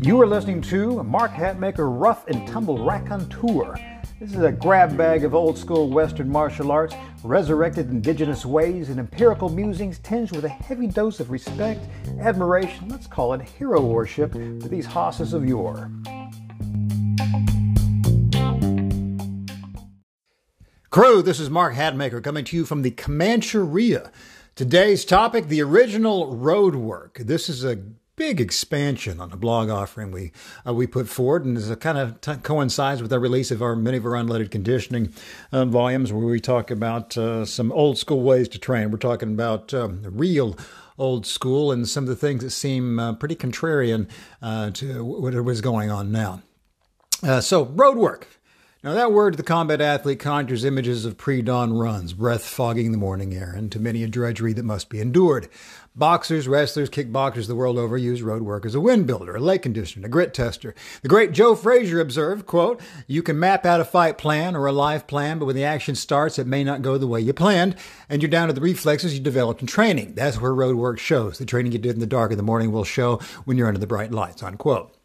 You 0.00 0.20
are 0.20 0.26
listening 0.26 0.62
to 0.62 1.02
Mark 1.04 1.32
Hatmaker 1.32 2.00
Rough 2.00 2.26
and 2.28 2.48
Tumble 2.48 2.84
Raconteur. 2.84 3.74
This 4.18 4.32
is 4.32 4.42
a 4.42 4.52
grab 4.52 4.96
bag 4.96 5.24
of 5.24 5.34
old 5.34 5.58
school 5.58 5.90
Western 5.90 6.30
martial 6.30 6.72
arts, 6.72 6.94
resurrected 7.22 7.90
indigenous 7.90 8.46
ways, 8.46 8.88
and 8.88 8.98
empirical 8.98 9.48
musings 9.48 9.98
tinged 9.98 10.32
with 10.32 10.44
a 10.44 10.48
heavy 10.48 10.86
dose 10.86 11.20
of 11.20 11.30
respect, 11.30 11.84
admiration, 12.20 12.88
let's 12.88 13.06
call 13.06 13.34
it 13.34 13.42
hero 13.42 13.80
worship, 13.80 14.32
for 14.32 14.68
these 14.68 14.86
hosses 14.86 15.34
of 15.34 15.46
yore. 15.46 15.90
Crew, 20.90 21.22
this 21.22 21.40
is 21.40 21.48
Mark 21.48 21.74
Hatmaker 21.74 22.22
coming 22.22 22.44
to 22.44 22.56
you 22.56 22.64
from 22.64 22.82
the 22.82 22.90
Comancheria. 22.90 24.10
Today's 24.54 25.06
topic 25.06 25.48
the 25.48 25.62
original 25.62 26.36
road 26.36 26.74
work. 26.74 27.16
This 27.20 27.48
is 27.48 27.64
a 27.64 27.76
big 28.16 28.38
expansion 28.38 29.18
on 29.18 29.30
the 29.30 29.36
blog 29.38 29.70
offering 29.70 30.10
we 30.10 30.30
uh, 30.66 30.74
we 30.74 30.86
put 30.86 31.08
forward, 31.08 31.46
and 31.46 31.56
it 31.56 31.80
kind 31.80 31.96
of 31.96 32.20
t- 32.20 32.34
coincides 32.42 33.00
with 33.00 33.10
the 33.10 33.18
release 33.18 33.50
of 33.50 33.62
our 33.62 33.74
many 33.74 33.96
of 33.96 34.04
our 34.04 34.12
unleaded 34.12 34.50
conditioning 34.50 35.10
uh, 35.52 35.64
volumes, 35.64 36.12
where 36.12 36.26
we 36.26 36.38
talk 36.38 36.70
about 36.70 37.16
uh, 37.16 37.46
some 37.46 37.72
old 37.72 37.96
school 37.96 38.20
ways 38.20 38.46
to 38.48 38.58
train. 38.58 38.90
We're 38.90 38.98
talking 38.98 39.32
about 39.32 39.72
um, 39.72 40.02
real 40.04 40.58
old 40.98 41.24
school 41.24 41.72
and 41.72 41.88
some 41.88 42.04
of 42.04 42.08
the 42.08 42.16
things 42.16 42.44
that 42.44 42.50
seem 42.50 42.98
uh, 42.98 43.14
pretty 43.14 43.36
contrarian 43.36 44.06
uh, 44.42 44.70
to 44.72 45.02
what 45.02 45.32
was 45.42 45.62
going 45.62 45.90
on 45.90 46.12
now. 46.12 46.42
So, 47.40 47.64
road 47.64 47.96
work. 47.96 48.28
Now, 48.84 48.94
that 48.94 49.12
word 49.12 49.34
to 49.34 49.36
the 49.36 49.44
combat 49.44 49.80
athlete 49.80 50.18
conjures 50.18 50.64
images 50.64 51.04
of 51.04 51.16
pre 51.16 51.40
dawn 51.40 51.72
runs, 51.72 52.14
breath 52.14 52.44
fogging 52.44 52.90
the 52.90 52.98
morning 52.98 53.32
air, 53.32 53.54
and 53.56 53.70
to 53.70 53.78
many 53.78 54.02
a 54.02 54.08
drudgery 54.08 54.52
that 54.54 54.64
must 54.64 54.88
be 54.88 55.00
endured. 55.00 55.48
Boxers, 55.94 56.48
wrestlers, 56.48 56.90
kickboxers 56.90 57.46
the 57.46 57.54
world 57.54 57.78
over 57.78 57.96
use 57.96 58.22
road 58.22 58.42
work 58.42 58.66
as 58.66 58.74
a 58.74 58.80
wind 58.80 59.06
builder, 59.06 59.36
a 59.36 59.40
leg 59.40 59.62
conditioner, 59.62 60.06
a 60.06 60.10
grit 60.10 60.34
tester. 60.34 60.74
The 61.02 61.08
great 61.08 61.30
Joe 61.30 61.54
Frazier 61.54 62.00
observed, 62.00 62.44
quote, 62.44 62.80
You 63.06 63.22
can 63.22 63.38
map 63.38 63.64
out 63.64 63.80
a 63.80 63.84
fight 63.84 64.18
plan 64.18 64.56
or 64.56 64.66
a 64.66 64.72
life 64.72 65.06
plan, 65.06 65.38
but 65.38 65.46
when 65.46 65.54
the 65.54 65.62
action 65.62 65.94
starts, 65.94 66.36
it 66.40 66.48
may 66.48 66.64
not 66.64 66.82
go 66.82 66.98
the 66.98 67.06
way 67.06 67.20
you 67.20 67.32
planned, 67.32 67.76
and 68.08 68.20
you're 68.20 68.28
down 68.28 68.48
to 68.48 68.52
the 68.52 68.60
reflexes 68.60 69.14
you 69.14 69.20
developed 69.20 69.60
in 69.60 69.68
training. 69.68 70.14
That's 70.14 70.40
where 70.40 70.52
road 70.52 70.74
work 70.74 70.98
shows. 70.98 71.38
The 71.38 71.46
training 71.46 71.70
you 71.70 71.78
did 71.78 71.94
in 71.94 72.00
the 72.00 72.06
dark 72.06 72.32
in 72.32 72.36
the 72.36 72.42
morning 72.42 72.72
will 72.72 72.82
show 72.82 73.20
when 73.44 73.56
you're 73.56 73.68
under 73.68 73.78
the 73.78 73.86
bright 73.86 74.10
lights, 74.10 74.42
unquote. 74.42 74.98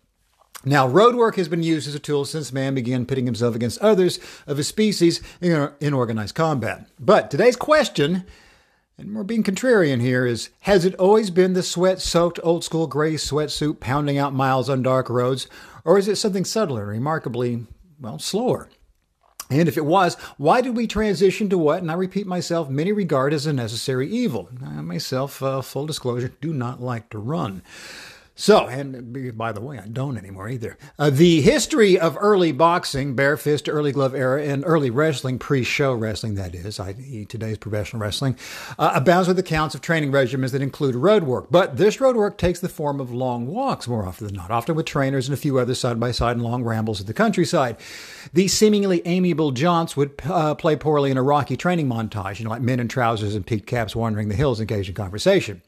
Now, 0.68 0.86
road 0.86 1.16
work 1.16 1.38
has 1.38 1.48
been 1.48 1.64
used 1.64 1.88
as 1.88 1.96
a 1.96 2.00
tool 2.00 2.26
since 2.26 2.52
man 2.52 2.76
began 2.76 3.06
pitting 3.06 3.26
himself 3.26 3.56
against 3.56 3.80
others 3.80 4.20
of 4.46 4.58
his 4.58 4.68
species 4.68 5.22
in 5.40 5.94
organized 5.94 6.36
combat. 6.36 6.88
But 7.00 7.32
today's 7.32 7.56
question, 7.56 8.26
and 8.98 9.16
we're 9.16 9.24
being 9.24 9.44
contrarian 9.44 10.02
here, 10.02 10.26
is 10.26 10.50
has 10.62 10.84
it 10.84 10.94
always 10.96 11.30
been 11.30 11.54
the 11.54 11.64
sweat 11.64 12.02
soaked 12.02 12.42
old 12.44 12.66
school 12.66 12.86
gray 12.86 13.14
sweatsuit 13.14 13.80
pounding 13.80 14.18
out 14.18 14.34
miles 14.34 14.70
on 14.70 14.84
dark 14.84 15.10
roads, 15.10 15.48
or 15.86 15.98
is 15.98 16.10
it 16.10 16.18
something 16.18 16.44
subtler, 16.44 16.86
remarkably, 16.86 17.66
well, 17.98 18.20
slower? 18.20 18.70
And 19.50 19.70
if 19.70 19.78
it 19.78 19.86
was, 19.86 20.16
why 20.36 20.60
did 20.60 20.76
we 20.76 20.86
transition 20.86 21.48
to 21.48 21.58
what, 21.58 21.82
and 21.82 21.90
I 21.90 21.94
repeat 21.94 22.28
myself, 22.28 22.70
many 22.70 22.92
regard 22.92 23.34
as 23.34 23.46
a 23.46 23.54
necessary 23.54 24.10
evil? 24.10 24.50
I 24.62 24.82
myself, 24.82 25.42
uh, 25.42 25.62
full 25.62 25.86
disclosure, 25.86 26.34
do 26.42 26.52
not 26.52 26.82
like 26.82 27.10
to 27.12 27.20
run. 27.20 27.62
So, 28.40 28.68
and 28.68 29.36
by 29.36 29.52
the 29.52 29.62
way, 29.62 29.80
I 29.80 29.88
don't 29.88 30.16
anymore 30.16 30.48
either. 30.48 30.78
Uh, 31.00 31.10
the 31.10 31.42
history 31.42 32.00
of 32.00 32.16
early 32.22 32.52
boxing, 32.52 33.16
bare 33.16 33.36
fist, 33.36 33.68
early 33.68 33.92
glove 33.92 34.14
era, 34.14 34.44
and 34.44 34.64
early 34.64 34.92
wrestling, 34.92 35.40
pre 35.40 35.64
show 35.64 35.92
wrestling, 35.96 36.36
that 36.36 36.54
is, 36.54 36.80
i.e., 36.80 37.26
today's 37.26 37.58
professional 37.58 38.00
wrestling, 38.00 38.38
uh, 38.78 38.92
abounds 38.94 39.28
with 39.28 39.40
accounts 39.40 39.74
of 39.74 39.82
training 39.82 40.12
regimens 40.12 40.52
that 40.52 40.62
include 40.62 40.94
road 40.94 41.24
work. 41.24 41.48
But 41.50 41.78
this 41.78 42.00
road 42.00 42.16
work 42.16 42.38
takes 42.38 42.60
the 42.60 42.70
form 42.70 43.00
of 43.00 43.12
long 43.12 43.48
walks 43.48 43.88
more 43.88 44.06
often 44.06 44.28
than 44.28 44.36
not, 44.36 44.52
often 44.52 44.76
with 44.76 44.86
trainers 44.86 45.28
and 45.28 45.34
a 45.34 45.42
few 45.42 45.58
others 45.58 45.80
side 45.80 46.00
by 46.00 46.12
side 46.12 46.36
and 46.36 46.44
long 46.44 46.64
rambles 46.64 47.02
in 47.02 47.08
the 47.08 47.16
countryside. 47.16 47.78
These 48.34 48.54
seemingly 48.54 49.02
amiable 49.06 49.50
jaunts 49.50 49.98
would 49.98 50.14
uh, 50.26 50.54
play 50.54 50.76
poorly 50.76 51.10
in 51.10 51.18
a 51.18 51.24
rocky 51.24 51.58
training 51.58 51.88
montage, 51.88 52.38
you 52.38 52.46
know, 52.46 52.52
like 52.52 52.62
men 52.62 52.80
in 52.80 52.88
trousers 52.88 53.34
and 53.34 53.48
peaked 53.48 53.66
caps 53.66 53.96
wandering 53.96 54.30
the 54.30 54.36
hills 54.36 54.60
engaged 54.60 54.90
in 54.90 54.96
conversation. 54.96 55.64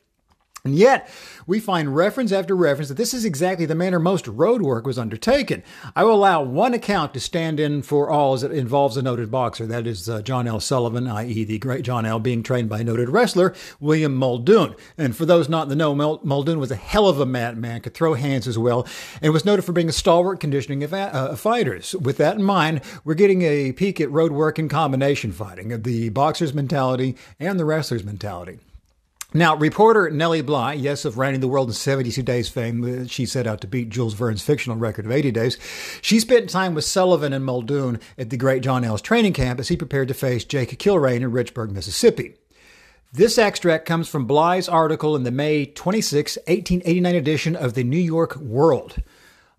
And 0.65 0.75
yet, 0.75 1.09
we 1.47 1.59
find 1.59 1.95
reference 1.95 2.31
after 2.31 2.55
reference 2.55 2.89
that 2.89 2.97
this 2.97 3.13
is 3.13 3.23
exactly 3.23 3.65
the 3.65 3.75
manner 3.75 3.99
most 3.99 4.27
road 4.27 4.61
work 4.61 4.85
was 4.85 4.99
undertaken. 4.99 5.63
I 5.95 6.03
will 6.03 6.15
allow 6.15 6.43
one 6.43 6.73
account 6.73 7.13
to 7.13 7.19
stand 7.19 7.59
in 7.59 7.81
for 7.81 8.09
all 8.09 8.33
as 8.33 8.43
it 8.43 8.51
involves 8.51 8.97
a 8.97 9.01
noted 9.01 9.31
boxer. 9.31 9.65
That 9.65 9.87
is 9.87 10.09
uh, 10.09 10.21
John 10.21 10.47
L. 10.47 10.59
Sullivan, 10.59 11.07
i.e., 11.07 11.45
the 11.45 11.59
great 11.59 11.83
John 11.83 12.05
L., 12.05 12.19
being 12.19 12.43
trained 12.43 12.67
by 12.67 12.83
noted 12.83 13.09
wrestler, 13.09 13.55
William 13.79 14.15
Muldoon. 14.15 14.75
And 14.97 15.15
for 15.15 15.25
those 15.25 15.47
not 15.47 15.63
in 15.63 15.69
the 15.69 15.75
know, 15.75 15.95
Muldoon 15.95 16.59
was 16.59 16.71
a 16.71 16.75
hell 16.75 17.07
of 17.07 17.19
a 17.19 17.25
madman, 17.25 17.81
could 17.81 17.93
throw 17.93 18.13
hands 18.15 18.47
as 18.47 18.57
well, 18.57 18.85
and 19.21 19.31
was 19.31 19.45
noted 19.45 19.63
for 19.63 19.71
being 19.71 19.89
a 19.89 19.93
stalwart 19.93 20.39
conditioning 20.39 20.83
of 20.83 20.93
uh, 20.93 21.35
fighters. 21.35 21.95
With 21.95 22.17
that 22.17 22.35
in 22.35 22.43
mind, 22.43 22.81
we're 23.05 23.13
getting 23.13 23.43
a 23.43 23.71
peek 23.71 24.01
at 24.01 24.11
road 24.11 24.33
work 24.33 24.59
and 24.59 24.69
combination 24.69 25.31
fighting, 25.31 25.71
of 25.71 25.83
the 25.83 26.09
boxer's 26.09 26.53
mentality 26.53 27.15
and 27.39 27.59
the 27.59 27.65
wrestler's 27.65 28.03
mentality. 28.03 28.59
Now, 29.31 29.55
reporter 29.55 30.09
Nellie 30.09 30.41
Bly, 30.41 30.73
yes, 30.73 31.05
of 31.05 31.19
Rounding 31.19 31.39
the 31.39 31.47
World 31.47 31.67
in 31.67 31.73
72 31.75 32.23
Days 32.23 32.49
fame, 32.49 33.03
uh, 33.03 33.05
she 33.05 33.27
set 33.27 33.45
out 33.45 33.61
to 33.61 33.67
beat 33.67 33.89
Jules 33.89 34.15
Verne's 34.15 34.41
fictional 34.41 34.75
record 34.75 35.05
of 35.05 35.11
80 35.11 35.29
days. 35.29 35.57
She 36.01 36.19
spent 36.19 36.49
time 36.49 36.73
with 36.73 36.83
Sullivan 36.83 37.31
and 37.31 37.45
Muldoon 37.45 37.99
at 38.17 38.31
the 38.31 38.37
great 38.37 38.63
John 38.63 38.83
L's 38.83 39.03
training 39.03 39.33
camp 39.33 39.59
as 39.59 39.67
he 39.67 39.77
prepared 39.77 40.07
to 40.07 40.15
face 40.15 40.45
Jake 40.45 40.79
Kilrain 40.79 41.17
in 41.17 41.31
Richburg, 41.31 41.69
Mississippi. 41.69 42.37
This 43.13 43.37
extract 43.37 43.85
comes 43.85 44.09
from 44.09 44.25
Bly's 44.25 44.67
article 44.67 45.15
in 45.15 45.23
the 45.23 45.31
May 45.31 45.67
26, 45.67 46.37
1889 46.47 47.15
edition 47.15 47.55
of 47.55 47.75
the 47.75 47.83
New 47.83 47.97
York 47.99 48.35
World. 48.37 48.95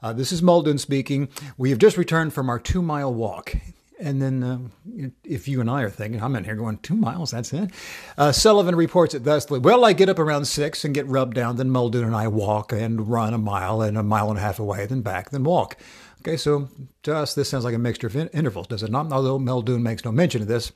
Uh, 0.03 0.13
this 0.13 0.33
is 0.33 0.43
Muldoon 0.43 0.79
speaking. 0.79 1.29
We 1.57 1.71
have 1.71 1.79
just 1.79 1.97
returned 1.97 2.33
from 2.33 2.49
our 2.49 2.59
two 2.59 2.83
mile 2.83 3.15
walk. 3.15 3.55
And 4.00 4.22
then, 4.22 4.43
uh, 4.43 5.11
if 5.22 5.47
you 5.47 5.61
and 5.61 5.69
I 5.69 5.83
are 5.83 5.91
thinking, 5.91 6.22
I'm 6.22 6.34
in 6.34 6.44
here 6.44 6.56
going 6.56 6.78
two 6.78 6.97
miles, 6.97 7.33
that's 7.33 7.53
it. 7.53 7.71
Uh, 8.16 8.33
Sullivan 8.33 8.75
reports 8.75 9.15
it 9.15 9.25
thusly 9.25 9.59
Well, 9.59 9.84
I 9.84 9.93
get 9.93 10.09
up 10.09 10.19
around 10.19 10.47
six 10.47 10.84
and 10.84 10.94
get 10.94 11.06
rubbed 11.06 11.34
down, 11.34 11.56
then 11.56 11.71
Muldoon 11.71 12.05
and 12.05 12.16
I 12.16 12.28
walk 12.28 12.72
and 12.72 13.09
run 13.10 13.34
a 13.34 13.39
mile 13.39 13.83
and 13.83 13.99
a 13.99 14.03
mile 14.03 14.31
and 14.31 14.39
a 14.39 14.43
half 14.43 14.59
away, 14.59 14.87
then 14.87 15.03
back, 15.03 15.31
then 15.31 15.44
walk. 15.44 15.77
Okay, 16.22 16.37
so 16.37 16.69
to 17.03 17.15
us, 17.15 17.34
this 17.34 17.49
sounds 17.50 17.65
like 17.65 17.75
a 17.75 17.78
mixture 17.78 18.06
of 18.06 18.16
in- 18.16 18.28
intervals, 18.28 18.66
does 18.66 18.83
it 18.83 18.91
not? 18.91 19.12
Although 19.12 19.39
Muldoon 19.39 19.83
makes 19.83 20.05
no 20.05 20.12
mention 20.12 20.43
of 20.43 20.49
this. 20.49 20.72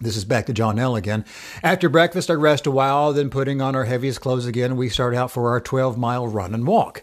This 0.00 0.16
is 0.16 0.24
back 0.24 0.46
to 0.46 0.52
John 0.52 0.78
L. 0.78 0.96
again. 0.96 1.24
After 1.62 1.88
breakfast, 1.88 2.30
I 2.30 2.34
rest 2.34 2.66
a 2.66 2.70
while, 2.70 3.12
then 3.12 3.30
putting 3.30 3.60
on 3.62 3.76
our 3.76 3.84
heaviest 3.84 4.20
clothes 4.20 4.46
again, 4.46 4.76
we 4.76 4.88
start 4.88 5.14
out 5.14 5.30
for 5.30 5.50
our 5.50 5.60
12 5.60 5.96
mile 5.96 6.26
run 6.26 6.54
and 6.54 6.66
walk. 6.66 7.02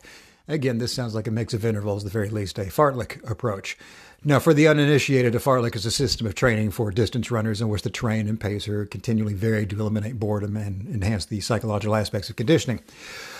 Again, 0.49 0.79
this 0.79 0.93
sounds 0.93 1.15
like 1.15 1.27
a 1.27 1.31
mix 1.31 1.53
of 1.53 1.63
intervals, 1.63 2.03
the 2.03 2.09
very 2.09 2.29
least 2.29 2.57
a 2.57 2.63
fartlek 2.65 3.29
approach. 3.29 3.77
Now, 4.22 4.40
for 4.40 4.53
the 4.53 4.68
uninitiated, 4.68 5.34
a 5.34 5.40
fartlek 5.40 5.78
is 5.78 5.85
a 5.85 5.91
system 5.91 6.28
of 6.28 6.35
training 6.35 6.72
for 6.72 6.91
distance 6.91 7.31
runners 7.31 7.62
in 7.62 7.69
which 7.69 7.84
the 7.84 7.90
train 7.90 8.28
and 8.28 8.38
pacer 8.38 8.85
continually 8.85 9.34
vary 9.34 9.66
to 9.66 9.80
eliminate 9.80 10.19
boredom 10.19 10.57
and 10.57 10.85
enhance 10.88 11.24
the 11.24 11.40
psychological 11.40 11.96
aspects 11.96 12.30
of 12.30 12.35
conditioning. 12.35 12.81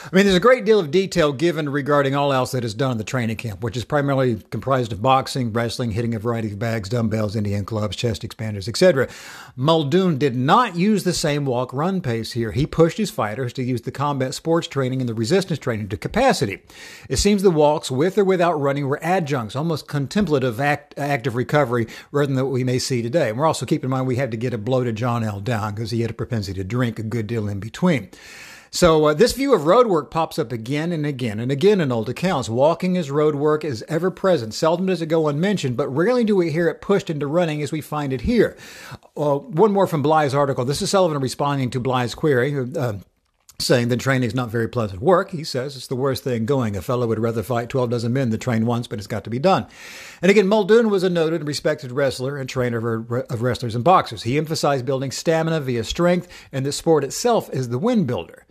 I 0.06 0.16
mean, 0.16 0.24
there's 0.24 0.38
a 0.38 0.40
great 0.40 0.64
deal 0.64 0.80
of 0.80 0.90
detail 0.90 1.34
given 1.34 1.68
regarding 1.68 2.16
all 2.16 2.32
else 2.32 2.52
that 2.52 2.64
is 2.64 2.74
done 2.74 2.94
in 2.94 2.98
the 2.98 3.04
training 3.04 3.36
camp, 3.36 3.62
which 3.62 3.76
is 3.76 3.84
primarily 3.84 4.42
comprised 4.52 4.94
of 4.94 5.02
boxing, 5.02 5.52
wrestling, 5.52 5.92
hitting 5.92 6.16
a 6.16 6.20
variety 6.20 6.54
of 6.54 6.60
bags, 6.60 6.88
dumbbells, 6.88 7.36
Indian 7.36 7.66
clubs, 7.66 7.98
chest 7.98 8.22
expanders, 8.22 8.70
etc. 8.70 9.10
Muldoon 9.58 10.18
did 10.18 10.38
not 10.38 10.78
use 10.78 11.04
the 11.04 11.12
same 11.12 11.44
walk 11.44 11.74
run 11.74 12.00
pace 12.00 12.32
here. 12.32 12.54
He 12.54 12.66
pushed 12.66 12.98
his 12.98 13.12
fighters 13.12 13.52
to 13.54 13.64
use 13.64 13.82
the 13.82 13.92
combat 13.92 14.34
sports 14.34 14.70
training 14.70 15.02
and 15.02 15.10
the 15.10 15.14
resistance 15.14 15.60
training 15.60 15.90
to 15.90 15.98
capacity. 15.98 16.62
It 17.10 17.18
seems 17.18 17.44
the 17.44 17.52
walks, 17.52 17.92
with 17.92 18.18
or 18.18 18.24
without 18.24 18.54
running, 18.54 18.88
were 18.88 19.04
adjuncts, 19.04 19.58
almost 19.58 19.90
contemplative 19.90 20.62
act, 20.69 20.94
active 20.97 21.35
recovery, 21.35 21.88
rather 22.12 22.34
than 22.34 22.44
what 22.44 22.52
we 22.52 22.63
may 22.63 22.80
see 22.80 23.02
today. 23.02 23.30
And 23.30 23.38
we're 23.38 23.46
also 23.46 23.66
keeping 23.66 23.88
in 23.88 23.91
mind 23.91 24.07
we 24.07 24.16
had 24.18 24.31
to 24.31 24.38
get 24.38 24.53
a 24.53 24.57
bloated 24.57 24.96
John 24.96 25.24
L. 25.24 25.40
down 25.40 25.74
because 25.74 25.91
he 25.91 26.02
had 26.02 26.12
a 26.12 26.13
propensity 26.13 26.59
to 26.59 26.63
drink 26.63 27.00
a 27.00 27.03
good 27.03 27.28
deal 27.28 27.47
in 27.47 27.60
between. 27.60 28.10
So 28.71 29.06
uh, 29.06 29.13
this 29.16 29.33
view 29.33 29.56
of 29.56 29.66
road 29.66 29.88
work 29.88 30.12
pops 30.12 30.38
up 30.38 30.51
again 30.51 30.92
and 30.92 31.06
again 31.06 31.39
and 31.39 31.51
again 31.51 31.81
in 31.81 31.92
old 31.92 32.07
accounts. 32.07 32.50
Walking 32.50 32.98
as 32.98 33.10
road 33.10 33.33
work 33.33 33.66
is 33.66 33.83
ever 33.88 34.12
present. 34.12 34.54
Seldom 34.54 34.86
does 34.86 35.01
it 35.01 35.07
go 35.07 35.27
unmentioned, 35.27 35.75
but 35.75 35.89
rarely 35.89 36.24
do 36.24 36.36
we 36.36 36.51
hear 36.51 36.68
it 36.68 36.80
pushed 36.81 37.10
into 37.10 37.25
running 37.25 37.63
as 37.63 37.72
we 37.72 37.81
find 37.81 38.13
it 38.13 38.22
here. 38.22 38.56
Uh, 39.18 39.38
one 39.38 39.72
more 39.72 39.88
from 39.88 40.04
Bly's 40.04 40.36
article. 40.36 40.65
This 40.65 40.83
is 40.83 40.92
Sullivan 40.92 41.19
responding 41.19 41.72
to 41.72 41.80
Bly's 41.80 42.13
query. 42.13 42.56
Uh, 42.77 42.94
saying 43.62 43.90
that 43.90 44.00
training 44.00 44.28
is 44.28 44.34
not 44.34 44.50
very 44.50 44.70
pleasant 44.70 45.02
work. 45.02 45.32
He 45.32 45.44
says 45.44 45.76
it's 45.76 45.88
the 45.88 45.96
worst 45.96 46.24
thing 46.24 46.46
going. 46.46 46.78
A 46.78 46.82
fellow 46.82 47.08
would 47.08 47.20
rather 47.20 47.44
fight 47.44 47.70
12 47.70 47.90
dozen 47.90 48.14
men 48.14 48.30
than 48.30 48.40
train 48.40 48.66
once, 48.66 48.88
but 48.88 49.00
it's 49.00 49.08
got 49.08 49.26
to 49.26 49.30
be 49.30 49.40
done. 49.40 49.68
And 50.22 50.32
again, 50.32 50.48
Muldoon 50.48 50.90
was 50.90 51.04
a 51.04 51.10
noted 51.10 51.42
and 51.42 51.48
respected 51.48 51.92
wrestler 51.92 52.38
and 52.38 52.48
trainer 52.48 53.06
of 53.30 53.42
wrestlers 53.42 53.76
and 53.76 53.84
boxers. 53.84 54.24
He 54.24 54.38
emphasized 54.38 54.86
building 54.86 55.12
stamina 55.12 55.60
via 55.60 55.84
strength, 55.84 56.28
and 56.52 56.66
the 56.66 56.72
sport 56.72 57.04
itself 57.04 57.50
is 57.52 57.70
the 57.70 57.80
wind 57.80 58.08
builder. 58.08 58.46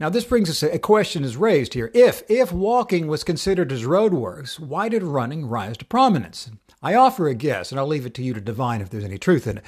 Now, 0.00 0.08
this 0.08 0.24
brings 0.24 0.48
us 0.48 0.62
a 0.62 0.78
question 0.78 1.24
is 1.24 1.36
raised 1.36 1.74
here. 1.74 1.90
If, 1.92 2.22
if 2.28 2.52
walking 2.52 3.08
was 3.08 3.24
considered 3.24 3.72
as 3.72 3.82
roadworks, 3.82 4.60
why 4.60 4.88
did 4.88 5.02
running 5.02 5.46
rise 5.46 5.76
to 5.78 5.84
prominence? 5.84 6.52
I 6.80 6.94
offer 6.94 7.26
a 7.26 7.34
guess, 7.34 7.72
and 7.72 7.80
I'll 7.80 7.88
leave 7.88 8.06
it 8.06 8.14
to 8.14 8.22
you 8.22 8.32
to 8.34 8.40
divine 8.40 8.80
if 8.80 8.90
there's 8.90 9.02
any 9.02 9.18
truth 9.18 9.48
in 9.48 9.58
it. 9.58 9.64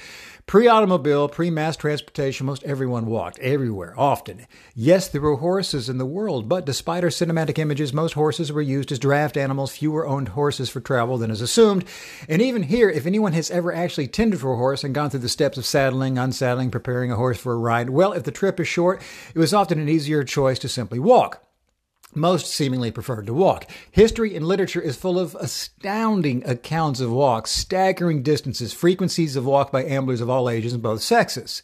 Pre 0.47 0.69
automobile, 0.69 1.29
pre 1.29 1.51
mass 1.51 1.77
transportation, 1.77 2.47
most 2.47 2.63
everyone 2.63 3.07
walked, 3.07 3.39
everywhere, 3.41 3.95
often. 3.97 4.47
Yes, 4.75 5.09
there 5.09 5.21
were 5.21 5.37
horses 5.37 5.89
in 5.89 5.99
the 5.99 6.07
world, 6.07 6.49
but 6.49 6.65
despite 6.65 7.03
our 7.03 7.11
cinematic 7.11 7.59
images, 7.59 7.93
most 7.93 8.13
horses 8.13 8.53
were 8.53 8.63
used 8.63 8.93
as 8.93 8.99
draft 9.01 9.37
animals. 9.37 9.73
Fewer 9.73 10.07
owned 10.07 10.29
horses 10.29 10.71
for 10.71 10.81
travel 10.81 11.19
than 11.19 11.33
is 11.33 11.41
assumed. 11.41 11.85
And 12.29 12.41
even 12.41 12.65
here, 12.65 12.89
if 12.89 13.07
anyone 13.07 13.33
has 13.33 13.51
ever 13.51 13.73
actually 13.73 14.07
tended 14.07 14.41
for 14.41 14.53
a 14.53 14.57
horse 14.57 14.85
and 14.85 14.95
gone 14.95 15.11
through 15.11 15.21
the 15.21 15.29
steps 15.29 15.59
of 15.59 15.67
saddling, 15.67 16.17
unsaddling, 16.17 16.71
preparing 16.71 17.11
a 17.11 17.17
horse 17.17 17.39
for 17.39 17.53
a 17.53 17.59
ride, 17.59 17.91
well, 17.91 18.13
if 18.13 18.23
the 18.23 18.31
trip 18.31 18.61
is 18.61 18.69
short, 18.69 19.03
it 19.35 19.39
was 19.39 19.55
often 19.55 19.81
an 19.81 19.89
easier 19.89 20.20
choice 20.25 20.59
to 20.61 20.69
simply 20.69 20.99
walk. 20.99 21.45
Most 22.15 22.47
seemingly 22.47 22.91
preferred 22.91 23.27
to 23.27 23.35
walk. 23.35 23.67
History 23.93 24.35
and 24.35 24.45
literature 24.45 24.81
is 24.81 24.97
full 24.97 25.19
of 25.19 25.37
astounding 25.37 26.43
accounts 26.45 26.99
of 26.99 27.13
walks, 27.13 27.53
staggering 27.53 28.25
distances, 28.25 28.73
frequencies 28.73 29.37
of 29.37 29.47
walk 29.47 29.71
by 29.71 29.85
amblers 29.85 30.21
of 30.21 30.29
all 30.29 30.51
ages 30.51 30.73
and 30.73 30.83
both 30.83 31.03
sexes. 31.03 31.63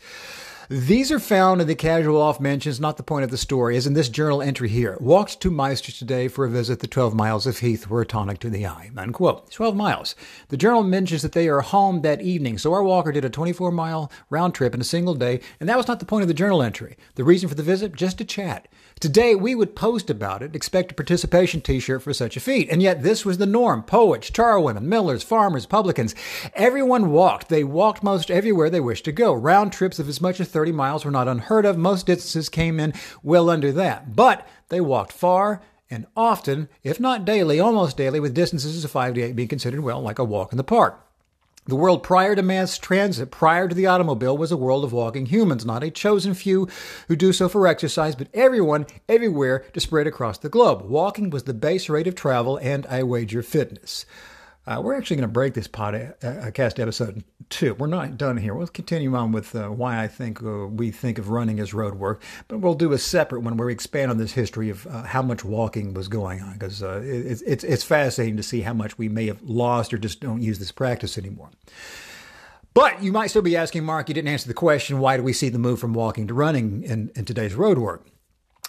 These 0.69 1.13
are 1.13 1.21
found 1.21 1.61
in 1.61 1.69
the 1.69 1.77
casual 1.77 2.21
off 2.21 2.41
mentions, 2.41 2.81
not 2.81 2.97
the 2.97 3.05
point 3.05 3.23
of 3.23 3.31
the 3.31 3.37
story, 3.37 3.77
as 3.77 3.87
in 3.87 3.95
this 3.95 4.09
journal 4.09 4.43
entry 4.43 4.69
here. 4.69 4.97
Walked 4.99 5.41
to 5.43 5.51
Meister 5.51 5.93
today 5.93 6.27
for 6.27 6.45
a 6.45 6.51
visit. 6.51 6.81
The 6.81 6.89
12 6.89 7.15
miles 7.15 7.47
of 7.47 7.59
heath 7.59 7.89
were 7.89 8.01
a 8.01 8.07
tonic 8.07 8.41
to 8.41 8.51
the 8.51 8.67
eye. 8.67 8.91
Unquote. 8.97 9.49
12 9.53 9.77
miles. 9.77 10.17
The 10.49 10.57
journal 10.57 10.83
mentions 10.83 11.23
that 11.23 11.33
they 11.33 11.49
are 11.49 11.61
home 11.61 12.03
that 12.03 12.21
evening, 12.21 12.59
so 12.59 12.73
our 12.73 12.83
walker 12.83 13.13
did 13.13 13.25
a 13.25 13.31
24 13.31 13.71
mile 13.71 14.11
round 14.29 14.57
trip 14.57 14.75
in 14.75 14.81
a 14.81 14.85
single 14.85 15.15
day, 15.15 15.39
and 15.61 15.69
that 15.69 15.77
was 15.77 15.87
not 15.87 16.01
the 16.01 16.05
point 16.05 16.23
of 16.23 16.29
the 16.29 16.35
journal 16.35 16.61
entry. 16.61 16.97
The 17.15 17.23
reason 17.23 17.49
for 17.49 17.55
the 17.55 17.63
visit? 17.63 17.95
Just 17.95 18.19
to 18.19 18.25
chat. 18.25 18.67
Today, 18.99 19.35
we 19.35 19.55
would 19.55 19.77
post 19.77 20.09
about 20.09 20.43
it, 20.43 20.57
expect 20.57 20.93
a 20.93 20.95
participation 20.95 21.61
t 21.61 21.81
shirt 21.81 22.01
for 22.01 22.15
such 22.15 22.35
a 22.35 22.41
feat. 22.41 22.71
And 22.71 22.83
yet, 22.83 23.03
this 23.03 23.27
was 23.27 23.37
the 23.37 23.45
norm. 23.45 23.83
Poets, 23.83 24.31
charwomen, 24.31 24.85
millers, 24.85 25.23
farmers, 25.23 25.67
publicans, 25.67 26.15
everyone 26.55 27.11
walked. 27.11 27.51
They 27.51 27.63
walked 27.63 28.03
most 28.03 28.31
everywhere 28.31 28.71
they 28.71 28.81
wished 28.81 29.05
to 29.05 29.13
go. 29.13 29.35
Round 29.35 29.71
trips 29.71 29.99
of 29.99 30.09
as 30.09 30.23
much 30.23 30.41
as 30.41 30.49
30 30.49 30.73
miles 30.73 31.05
were 31.05 31.11
not 31.11 31.29
unheard 31.29 31.67
of. 31.67 31.77
Most 31.77 32.07
distances 32.07 32.49
came 32.49 32.81
in 32.81 32.95
well 33.23 33.51
under 33.51 33.71
that. 33.73 34.17
But 34.17 34.49
they 34.71 34.81
walked 34.81 35.13
far 35.13 35.61
and 35.91 36.07
often, 36.17 36.71
if 36.83 36.99
not 36.99 37.27
daily, 37.27 37.61
almost 37.61 37.99
daily, 37.99 38.19
with 38.19 38.33
distances 38.33 38.83
of 38.83 38.91
5 38.91 39.13
to 39.15 39.21
8 39.21 39.37
being 39.37 39.49
considered, 39.49 39.81
well, 39.81 40.01
like 40.01 40.19
a 40.19 40.25
walk 40.25 40.53
in 40.53 40.57
the 40.57 40.65
park. 40.65 41.06
The 41.69 41.75
world 41.75 42.05
prior 42.05 42.37
to 42.37 42.45
mass 42.45 42.79
transit, 42.79 43.33
prior 43.33 43.67
to 43.67 43.75
the 43.75 43.87
automobile, 43.87 44.39
was 44.39 44.53
a 44.53 44.57
world 44.57 44.85
of 44.85 44.93
walking 44.93 45.27
humans, 45.27 45.67
not 45.67 45.83
a 45.83 45.91
chosen 45.91 46.33
few 46.33 46.69
who 47.09 47.17
do 47.17 47.33
so 47.33 47.49
for 47.49 47.67
exercise, 47.67 48.15
but 48.15 48.29
everyone, 48.33 48.87
everywhere, 49.09 49.65
spread 49.77 50.07
across 50.07 50.39
the 50.39 50.49
globe. 50.49 50.83
Walking 50.83 51.29
was 51.29 51.43
the 51.43 51.53
base 51.53 51.89
rate 51.89 52.07
of 52.07 52.15
travel 52.15 52.57
and, 52.59 52.87
I 52.87 53.03
wager, 53.03 53.43
fitness. 53.43 54.07
Uh, 54.67 54.81
we're 54.83 54.97
actually 54.97 55.17
going 55.17 55.29
to 55.29 55.33
break 55.33 55.55
this 55.55 55.69
podcast 55.69 56.79
uh, 56.79 56.83
episode 56.83 57.23
two. 57.51 57.75
We're 57.75 57.87
not 57.87 58.19
done 58.19 58.37
here. 58.37 58.53
We'll 58.55 58.67
continue 58.67 59.15
on 59.15 59.31
with 59.31 59.55
uh, 59.55 59.69
why 59.69 60.03
I 60.03 60.09
think 60.09 60.43
uh, 60.43 60.67
we 60.67 60.91
think 60.91 61.19
of 61.19 61.29
running 61.29 61.61
as 61.61 61.73
road 61.73 61.95
work, 61.95 62.21
but 62.49 62.59
we'll 62.59 62.75
do 62.75 62.93
a 62.93 62.99
separate 62.99 63.43
one 63.43 63.57
where 63.57 63.69
we 63.69 63.73
expand 63.73 64.11
on 64.11 64.19
this 64.19 64.33
history 64.33 64.69
of 64.69 64.87
uh, 64.89 65.05
how 65.05 65.23
much 65.23 65.45
walking 65.45 65.95
was 65.95 66.09
going 66.09 66.43
on 66.43 66.55
because 66.55 66.83
uh, 66.83 67.01
it, 67.05 67.43
it's 67.47 67.63
it's 67.63 67.85
fascinating 67.85 68.37
to 68.37 68.43
see 68.43 68.63
how 68.63 68.73
much 68.73 68.99
we 68.99 69.09
may 69.09 69.27
have 69.27 69.41
lost 69.43 69.95
or 69.95 69.99
just 69.99 70.21
don't 70.21 70.43
use 70.43 70.59
this 70.59 70.73
practice 70.73 71.17
anymore. 71.17 71.51
But 72.75 73.03
you 73.03 73.13
might 73.13 73.29
still 73.29 73.43
be 73.43 73.57
asking, 73.57 73.85
Mark, 73.85 74.09
you 74.09 74.15
didn't 74.15 74.29
answer 74.29 74.49
the 74.49 74.55
question 74.55 74.99
why 74.99 75.17
do 75.17 75.23
we 75.23 75.33
see 75.33 75.49
the 75.49 75.59
move 75.59 75.79
from 75.79 75.95
walking 75.95 76.27
to 76.27 76.35
running 76.35 76.83
in, 76.83 77.11
in 77.15 77.25
today's 77.25 77.55
road 77.55 77.79
work? 77.79 78.05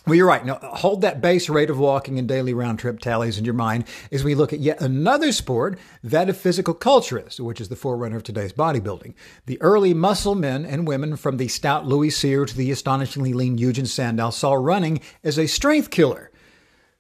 Well, 0.07 0.15
you're 0.15 0.25
right. 0.25 0.45
Now, 0.45 0.57
hold 0.63 1.01
that 1.01 1.19
base 1.19 1.50
rate 1.50 1.69
of 1.69 1.77
walking 1.77 2.18
and 2.18 2.30
daily 2.30 2.54
round 2.54 2.80
trip 2.80 3.01
tallies 3.01 3.38
in 3.38 3.44
your 3.44 3.54
mind 3.54 3.83
as 4.09 4.24
we 4.24 4.36
look 4.36 4.54
at 4.54 4.62
yet 4.62 4.80
another 4.80 5.33
sport, 5.33 5.77
that 6.01 6.30
of 6.30 6.38
physical 6.38 6.74
culturists, 6.74 7.42
which 7.42 7.59
is 7.59 7.68
the 7.68 7.75
forerunner 7.75 8.15
of 8.15 8.24
today's 8.24 8.54
bodybuilding. 8.54 9.15
The 9.48 9.62
early 9.62 9.94
muscle 9.94 10.33
men 10.33 10.65
and 10.65 10.88
women, 10.88 11.18
from 11.18 11.36
the 11.36 11.50
stout 11.50 11.86
Louis 11.86 12.09
Cyr 12.09 12.45
to 12.45 12.56
the 12.56 12.71
astonishingly 12.71 13.33
lean 13.33 13.57
Eugen 13.57 13.86
Sandow, 13.86 14.30
saw 14.30 14.54
running 14.54 15.01
as 15.25 15.38
a 15.38 15.45
strength 15.45 15.89
killer. 15.89 16.31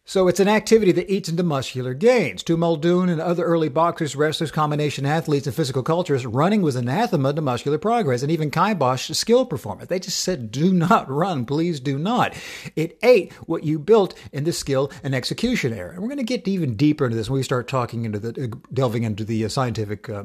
So 0.09 0.29
it's 0.29 0.39
an 0.39 0.47
activity 0.47 0.93
that 0.93 1.11
eats 1.11 1.27
into 1.27 1.43
muscular 1.43 1.93
gains. 1.93 2.41
To 2.43 2.55
Muldoon 2.55 3.09
and 3.09 3.19
other 3.19 3.43
early 3.43 3.67
boxers, 3.67 4.15
wrestlers, 4.15 4.51
combination 4.51 5.05
athletes, 5.05 5.47
and 5.47 5.55
physical 5.55 5.83
culturists, 5.83 6.25
running 6.25 6.61
was 6.61 6.77
anathema 6.77 7.33
to 7.33 7.41
muscular 7.41 7.77
progress. 7.77 8.21
And 8.21 8.31
even 8.31 8.49
Kibosh, 8.49 9.11
skill 9.11 9.45
performance, 9.45 9.89
they 9.89 9.99
just 9.99 10.19
said, 10.19 10.49
do 10.49 10.71
not 10.73 11.09
run, 11.11 11.45
please 11.45 11.81
do 11.81 11.99
not. 11.99 12.33
It 12.77 12.97
ate 13.03 13.33
what 13.47 13.65
you 13.65 13.79
built 13.79 14.17
in 14.31 14.45
the 14.45 14.53
skill 14.53 14.89
and 15.03 15.13
execution 15.13 15.73
area. 15.73 15.91
And 15.91 16.01
we're 16.01 16.07
going 16.07 16.19
to 16.19 16.23
get 16.23 16.47
even 16.47 16.77
deeper 16.77 17.03
into 17.03 17.17
this 17.17 17.29
when 17.29 17.39
we 17.39 17.43
start 17.43 17.67
talking 17.67 18.05
into 18.05 18.19
the, 18.19 18.45
uh, 18.45 18.57
delving 18.73 19.03
into 19.03 19.25
the 19.25 19.43
uh, 19.43 19.49
scientific 19.49 20.07
uh, 20.07 20.23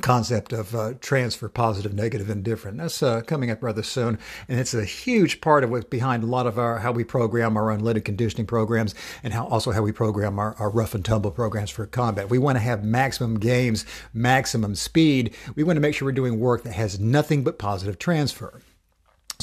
concept 0.00 0.52
of 0.52 0.74
uh, 0.74 0.94
transfer, 1.00 1.48
positive, 1.48 1.94
negative, 1.94 2.28
indifferent. 2.28 2.78
That's 2.78 3.02
uh, 3.02 3.20
coming 3.22 3.50
up 3.50 3.62
rather 3.62 3.82
soon, 3.82 4.18
and 4.48 4.58
it's 4.58 4.74
a 4.74 4.84
huge 4.84 5.40
part 5.40 5.64
of 5.64 5.70
what's 5.70 5.84
behind 5.84 6.22
a 6.22 6.26
lot 6.26 6.46
of 6.46 6.58
our 6.58 6.78
how 6.78 6.92
we 6.92 7.04
program 7.04 7.56
our 7.56 7.76
unleaded 7.76 8.04
conditioning 8.04 8.46
programs, 8.46 8.94
and 9.22 9.32
how 9.32 9.46
also 9.46 9.72
how 9.72 9.82
we 9.82 9.92
program 9.92 10.38
our, 10.38 10.54
our 10.58 10.70
rough 10.70 10.94
and 10.94 11.04
tumble 11.04 11.30
programs 11.30 11.70
for 11.70 11.86
combat. 11.86 12.30
We 12.30 12.38
want 12.38 12.56
to 12.56 12.60
have 12.60 12.84
maximum 12.84 13.38
gains, 13.38 13.84
maximum 14.12 14.74
speed. 14.74 15.34
We 15.54 15.64
want 15.64 15.76
to 15.76 15.80
make 15.80 15.94
sure 15.94 16.06
we're 16.06 16.12
doing 16.12 16.40
work 16.40 16.64
that 16.64 16.72
has 16.72 16.98
nothing 16.98 17.44
but 17.44 17.58
positive 17.58 17.98
transfer. 17.98 18.60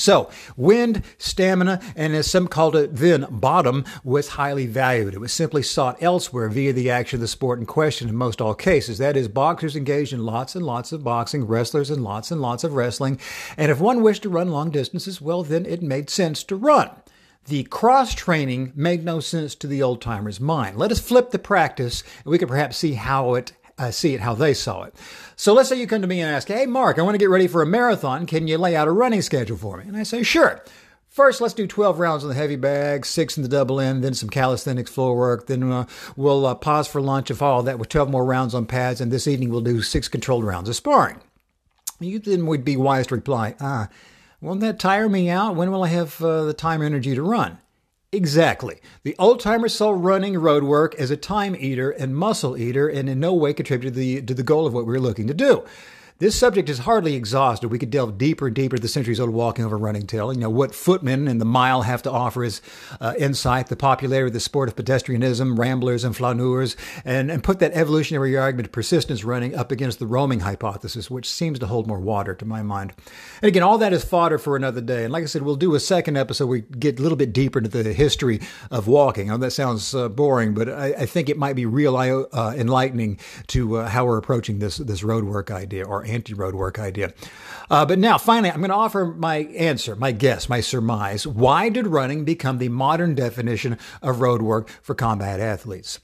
So, 0.01 0.31
wind, 0.57 1.03
stamina, 1.19 1.80
and 1.95 2.15
as 2.15 2.30
some 2.30 2.48
called 2.48 2.75
it 2.75 2.95
then, 2.95 3.27
bottom, 3.30 3.86
was 4.03 4.30
highly 4.30 4.65
valued. 4.65 5.13
It 5.13 5.19
was 5.19 5.31
simply 5.31 5.62
sought 5.62 6.01
elsewhere 6.01 6.50
via 6.50 6.74
the 6.74 6.89
action 6.89 7.18
of 7.18 7.21
the 7.21 7.27
sport 7.27 7.59
in 7.59 7.68
question 7.68 8.09
in 8.09 8.15
most 8.15 8.42
all 8.42 8.56
cases. 8.56 8.98
That 8.98 9.15
is, 9.15 9.27
boxers 9.27 9.75
engaged 9.75 10.12
in 10.12 10.25
lots 10.25 10.56
and 10.56 10.65
lots 10.65 10.92
of 10.92 11.03
boxing, 11.03 11.45
wrestlers 11.45 11.92
in 11.92 12.01
lots 12.01 12.31
and 12.31 12.42
lots 12.42 12.63
of 12.63 12.74
wrestling. 12.74 13.19
And 13.57 13.71
if 13.71 13.80
one 13.80 14.01
wished 14.01 14.24
to 14.24 14.30
run 14.30 14.50
long 14.50 14.71
distances, 14.71 15.21
well, 15.21 15.44
then 15.44 15.68
it 15.68 15.83
made 15.83 16.09
sense 16.09 16.44
to 16.45 16.56
run. 16.56 16.89
The 17.45 17.63
cross 17.65 18.15
training 18.15 18.74
made 18.75 19.06
no 19.06 19.19
sense 19.19 19.53
to 19.56 19.68
the 19.68 19.83
old 19.83 20.01
timer's 20.01 20.39
mind. 20.39 20.77
Let 20.77 20.92
us 20.92 21.00
flip 21.00 21.30
the 21.30 21.38
practice, 21.38 22.03
and 22.24 22.31
we 22.31 22.39
can 22.39 22.48
perhaps 22.48 22.77
see 22.77 22.94
how 22.94 23.36
it 23.36 23.51
uh, 23.87 23.91
see 23.91 24.13
it 24.13 24.21
how 24.21 24.33
they 24.35 24.53
saw 24.53 24.83
it. 24.83 24.95
So 25.35 25.53
let's 25.53 25.69
say 25.69 25.79
you 25.79 25.87
come 25.87 26.01
to 26.01 26.07
me 26.07 26.21
and 26.21 26.29
ask, 26.29 26.47
Hey, 26.47 26.65
Mark, 26.65 26.99
I 26.99 27.01
want 27.01 27.15
to 27.15 27.19
get 27.19 27.29
ready 27.29 27.47
for 27.47 27.61
a 27.61 27.65
marathon. 27.65 28.25
Can 28.25 28.47
you 28.47 28.57
lay 28.57 28.75
out 28.75 28.87
a 28.87 28.91
running 28.91 29.21
schedule 29.21 29.57
for 29.57 29.77
me? 29.77 29.85
And 29.87 29.97
I 29.97 30.03
say, 30.03 30.23
Sure. 30.23 30.63
First, 31.07 31.41
let's 31.41 31.53
do 31.53 31.67
12 31.67 31.99
rounds 31.99 32.23
on 32.23 32.29
the 32.29 32.35
heavy 32.35 32.55
bag, 32.55 33.05
six 33.05 33.35
in 33.35 33.43
the 33.43 33.49
double 33.49 33.81
end, 33.81 34.01
then 34.01 34.13
some 34.13 34.29
calisthenics 34.29 34.89
floor 34.89 35.13
work. 35.17 35.47
Then 35.47 35.69
uh, 35.69 35.85
we'll 36.15 36.45
uh, 36.45 36.55
pause 36.55 36.87
for 36.87 37.01
lunch 37.01 37.29
and 37.29 37.37
follow 37.37 37.61
that 37.63 37.79
with 37.79 37.89
12 37.89 38.09
more 38.09 38.23
rounds 38.23 38.55
on 38.55 38.65
pads. 38.65 39.01
And 39.01 39.11
this 39.11 39.27
evening, 39.27 39.49
we'll 39.49 39.59
do 39.59 39.81
six 39.81 40.07
controlled 40.07 40.45
rounds 40.45 40.69
of 40.69 40.75
sparring. 40.77 41.19
You 41.99 42.17
then 42.19 42.45
would 42.45 42.63
be 42.63 42.77
wise 42.77 43.07
to 43.07 43.15
reply, 43.15 43.55
Ah, 43.59 43.89
won't 44.39 44.61
that 44.61 44.79
tire 44.79 45.09
me 45.09 45.29
out? 45.29 45.55
When 45.55 45.69
will 45.69 45.83
I 45.83 45.89
have 45.89 46.21
uh, 46.21 46.45
the 46.45 46.53
time 46.53 46.81
energy 46.81 47.13
to 47.13 47.21
run? 47.21 47.57
Exactly. 48.13 48.82
The 49.03 49.15
old 49.18 49.39
timer 49.39 49.70
saw 49.70 49.91
running 49.91 50.38
road 50.38 50.63
work 50.63 50.96
as 50.96 51.12
a 51.12 51.18
time 51.18 51.56
eater 51.58 51.91
and 51.91 52.13
muscle 52.13 52.58
eater 52.58 52.89
and 52.89 53.08
in 53.08 53.22
no 53.22 53.34
way 53.34 53.53
contributed 53.53 53.94
to 53.94 54.00
the, 54.00 54.22
to 54.22 54.34
the 54.34 54.44
goal 54.44 54.68
of 54.68 54.74
what 54.74 54.86
we 54.86 54.91
were 54.91 55.00
looking 55.00 55.27
to 55.27 55.34
do. 55.34 55.63
This 56.21 56.37
subject 56.37 56.69
is 56.69 56.77
hardly 56.77 57.15
exhausted. 57.15 57.69
We 57.69 57.79
could 57.79 57.89
delve 57.89 58.19
deeper 58.19 58.45
and 58.45 58.55
deeper 58.55 58.75
to 58.75 58.81
the 58.81 58.87
centuries 58.87 59.19
old 59.19 59.31
walking 59.31 59.65
over 59.65 59.75
running 59.75 60.05
tale. 60.05 60.31
You 60.31 60.39
know, 60.41 60.51
what 60.51 60.75
footmen 60.75 61.27
and 61.27 61.41
the 61.41 61.45
mile 61.45 61.81
have 61.81 62.03
to 62.03 62.11
offer 62.11 62.43
is 62.43 62.61
uh, 62.99 63.15
insight, 63.17 63.69
the 63.69 63.75
popularity 63.75 64.27
of 64.27 64.33
the 64.33 64.39
sport 64.39 64.69
of 64.69 64.75
pedestrianism, 64.75 65.57
ramblers 65.57 66.03
and 66.03 66.15
flaneurs, 66.15 66.75
and, 67.03 67.31
and 67.31 67.43
put 67.43 67.57
that 67.57 67.71
evolutionary 67.73 68.37
argument 68.37 68.67
of 68.67 68.71
persistence 68.71 69.23
running 69.23 69.55
up 69.55 69.71
against 69.71 69.97
the 69.97 70.05
roaming 70.05 70.41
hypothesis, 70.41 71.09
which 71.09 71.27
seems 71.27 71.57
to 71.57 71.65
hold 71.65 71.87
more 71.87 71.99
water 71.99 72.35
to 72.35 72.45
my 72.45 72.61
mind. 72.61 72.93
And 73.41 73.47
again, 73.47 73.63
all 73.63 73.79
that 73.79 73.91
is 73.91 74.05
fodder 74.05 74.37
for 74.37 74.55
another 74.55 74.79
day. 74.79 75.05
And 75.05 75.11
like 75.11 75.23
I 75.23 75.25
said, 75.25 75.41
we'll 75.41 75.55
do 75.55 75.73
a 75.73 75.79
second 75.79 76.17
episode 76.17 76.45
where 76.45 76.59
we 76.59 76.77
get 76.77 76.99
a 76.99 77.01
little 77.01 77.17
bit 77.17 77.33
deeper 77.33 77.57
into 77.57 77.71
the 77.71 77.93
history 77.93 78.41
of 78.69 78.87
walking. 78.87 79.31
I 79.31 79.33
know 79.33 79.39
that 79.39 79.53
sounds 79.53 79.95
uh, 79.95 80.07
boring, 80.07 80.53
but 80.53 80.69
I, 80.69 80.93
I, 80.93 81.05
think 81.07 81.29
it 81.29 81.37
might 81.39 81.55
be 81.55 81.65
real 81.65 81.97
uh, 81.97 82.53
enlightening 82.55 83.17
to 83.47 83.77
uh, 83.77 83.89
how 83.89 84.05
we're 84.05 84.19
approaching 84.19 84.59
this, 84.59 84.77
this 84.77 85.01
road 85.01 85.23
work 85.23 85.49
idea 85.49 85.83
or 85.83 86.11
anti 86.12 86.34
road 86.34 86.56
work 86.56 86.77
idea. 86.77 87.13
Uh, 87.70 87.86
but 87.86 87.98
now, 88.00 88.18
finally, 88.18 88.51
I'm 88.51 88.60
going 88.60 88.70
to 88.70 88.75
offer 88.75 89.06
my 89.06 89.38
answer, 89.38 89.96
my 89.96 90.12
guess, 90.12 90.50
my 90.50 90.62
surmise. 90.62 91.25
Why 91.25 91.70
did 91.70 91.88
running 91.88 92.25
become 92.25 92.58
the 92.58 92.70
modern 92.70 93.15
definition 93.15 93.77
of 94.01 94.22
road 94.22 94.41
work 94.41 94.70
for 94.82 94.94
combat 94.94 95.39
athletes? 95.39 96.00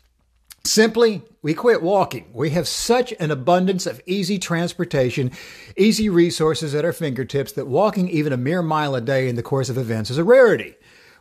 Simply, 0.67 1.23
we 1.41 1.53
quit 1.53 1.81
walking. 1.81 2.29
We 2.33 2.49
have 2.49 2.67
such 2.67 3.13
an 3.19 3.31
abundance 3.31 3.85
of 3.85 4.01
easy 4.05 4.37
transportation, 4.37 5.31
easy 5.77 6.09
resources 6.09 6.75
at 6.75 6.83
our 6.83 6.91
fingertips 6.91 7.53
that 7.53 7.67
walking 7.67 8.09
even 8.09 8.33
a 8.33 8.37
mere 8.37 8.61
mile 8.61 8.93
a 8.93 8.99
day 8.99 9.29
in 9.29 9.37
the 9.37 9.43
course 9.43 9.69
of 9.69 9.77
events 9.77 10.09
is 10.09 10.17
a 10.17 10.25
rarity. 10.25 10.75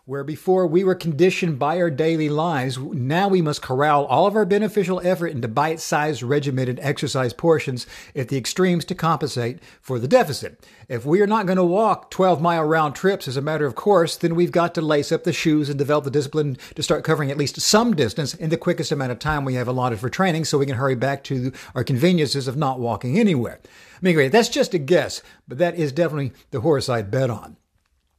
Where 0.08 0.22
before 0.22 0.68
we 0.68 0.84
were 0.84 0.94
conditioned 0.94 1.58
by 1.58 1.80
our 1.80 1.90
daily 1.90 2.28
lives, 2.28 2.78
now 2.78 3.26
we 3.26 3.42
must 3.42 3.60
corral 3.60 4.04
all 4.04 4.24
of 4.28 4.36
our 4.36 4.44
beneficial 4.44 5.00
effort 5.02 5.32
into 5.32 5.48
bite 5.48 5.80
sized, 5.80 6.22
regimented 6.22 6.78
exercise 6.80 7.32
portions 7.32 7.88
at 8.14 8.28
the 8.28 8.36
extremes 8.36 8.84
to 8.84 8.94
compensate 8.94 9.58
for 9.80 9.98
the 9.98 10.06
deficit. 10.06 10.64
If 10.88 11.04
we 11.04 11.20
are 11.22 11.26
not 11.26 11.46
going 11.46 11.56
to 11.56 11.64
walk 11.64 12.12
12 12.12 12.40
mile 12.40 12.62
round 12.62 12.94
trips 12.94 13.26
as 13.26 13.36
a 13.36 13.42
matter 13.42 13.66
of 13.66 13.74
course, 13.74 14.16
then 14.16 14.36
we've 14.36 14.52
got 14.52 14.76
to 14.76 14.80
lace 14.80 15.10
up 15.10 15.24
the 15.24 15.32
shoes 15.32 15.68
and 15.68 15.76
develop 15.76 16.04
the 16.04 16.10
discipline 16.12 16.56
to 16.76 16.84
start 16.84 17.02
covering 17.02 17.32
at 17.32 17.36
least 17.36 17.60
some 17.60 17.96
distance 17.96 18.32
in 18.32 18.50
the 18.50 18.56
quickest 18.56 18.92
amount 18.92 19.10
of 19.10 19.18
time 19.18 19.44
we 19.44 19.54
have 19.54 19.66
allotted 19.66 19.98
for 19.98 20.08
training 20.08 20.44
so 20.44 20.56
we 20.56 20.66
can 20.66 20.76
hurry 20.76 20.94
back 20.94 21.24
to 21.24 21.50
our 21.74 21.82
conveniences 21.82 22.46
of 22.46 22.56
not 22.56 22.78
walking 22.78 23.18
anywhere. 23.18 23.58
I 23.96 23.98
mean, 24.02 24.30
that's 24.30 24.50
just 24.50 24.72
a 24.72 24.78
guess, 24.78 25.20
but 25.48 25.58
that 25.58 25.74
is 25.74 25.90
definitely 25.90 26.30
the 26.52 26.60
horse 26.60 26.88
I'd 26.88 27.10
bet 27.10 27.28
on. 27.28 27.56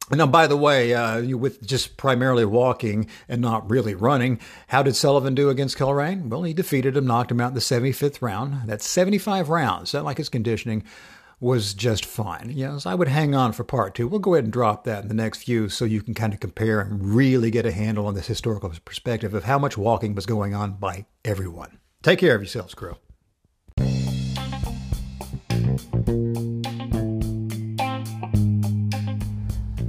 Now, 0.10 0.26
by 0.26 0.48
the 0.48 0.56
way, 0.56 0.94
uh, 0.94 1.22
with 1.38 1.66
just 1.66 1.98
primarily 1.98 2.46
walking 2.46 3.10
and 3.28 3.42
not 3.42 3.70
really 3.70 3.94
running, 3.94 4.40
how 4.68 4.82
did 4.82 4.96
Sullivan 4.96 5.36
do 5.36 5.50
against 5.50 5.78
Kilrain? 5.78 6.30
Well, 6.30 6.44
he 6.44 6.54
defeated 6.54 6.96
him, 6.96 7.08
knocked 7.08 7.32
him 7.32 7.42
out 7.42 7.50
in 7.50 7.56
the 7.56 7.60
75th 7.60 8.22
round. 8.22 8.62
That's 8.68 8.88
75 8.88 9.50
rounds. 9.50 9.92
That 9.92 10.06
like 10.06 10.18
his 10.18 10.30
conditioning 10.30 10.86
was 11.40 11.74
just 11.74 12.06
fine. 12.06 12.52
Yes, 12.54 12.86
I 12.86 12.96
would 12.96 13.10
hang 13.10 13.36
on 13.36 13.52
for 13.52 13.64
part 13.64 13.96
two. 13.96 14.08
We'll 14.08 14.20
go 14.20 14.34
ahead 14.34 14.46
and 14.46 14.54
drop 14.54 14.86
that 14.86 15.04
in 15.04 15.08
the 15.10 15.14
next 15.14 15.44
few 15.44 15.68
so 15.68 15.84
you 15.84 16.02
can 16.02 16.14
kind 16.14 16.34
of 16.34 16.40
compare 16.40 16.80
and 16.80 17.14
really 17.14 17.52
get 17.52 17.66
a 17.66 17.72
handle 17.72 18.08
on 18.08 18.16
this 18.16 18.28
historical 18.28 18.72
perspective 18.86 19.34
of 19.34 19.44
how 19.44 19.60
much 19.60 19.78
walking 19.78 20.16
was 20.16 20.26
going 20.26 20.56
on 20.56 20.74
by 20.74 21.06
everyone. 21.26 21.80
Take 22.02 22.20
care 22.20 22.34
of 22.34 22.42
yourselves, 22.42 22.74
crew. 22.74 22.96